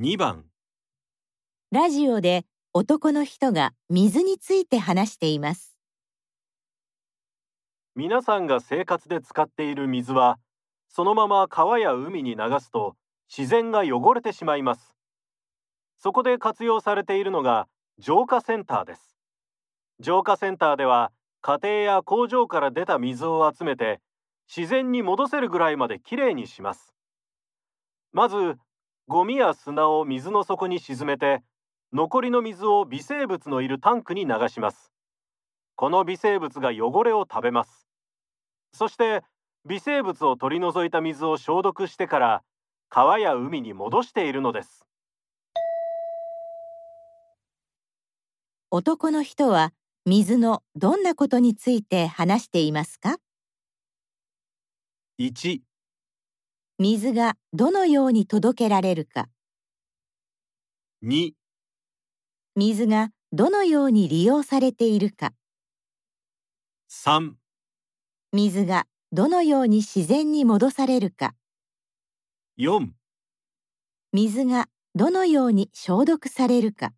[0.00, 0.44] 2番。
[1.72, 5.76] ラジオで男の人が水について話しています。
[7.96, 10.38] 皆さんが生活で使っている水は
[10.86, 12.94] そのまま川や海に流すと
[13.28, 14.94] 自然が汚れてしまいます。
[15.96, 17.66] そこで活用されているのが
[17.98, 19.16] 浄化センターです。
[19.98, 21.10] 浄化センターでは
[21.40, 24.00] 家庭や工場から出た水を集めて
[24.46, 26.94] 自然に戻せるぐらいまできれいにします。
[28.12, 28.58] まず
[29.08, 31.42] ゴミや砂を水の底に沈めて
[31.94, 34.92] 残りの水を微生物のいるタンクに流します。
[35.76, 37.86] この微生物が汚れを食べます。
[38.74, 39.22] そして
[39.66, 42.42] 微生物を取り除いた水を消毒してから
[42.90, 44.84] 川や海に戻しているのです。
[48.70, 49.72] 男の人は
[50.04, 53.16] 水のどんなことについて話していますか
[55.18, 55.67] ？1
[56.78, 59.28] 水がどのように届けられるか、
[61.02, 61.34] 2
[62.56, 65.32] 水がどのように利用されているか、
[66.88, 67.36] 3
[68.32, 71.34] 水がどのように自然に戻されるか、
[72.56, 72.94] 4
[74.12, 76.92] 水がどのように消毒されるか。